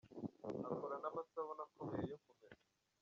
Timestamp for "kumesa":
2.23-2.67